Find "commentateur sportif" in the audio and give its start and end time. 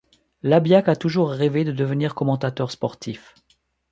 2.15-3.35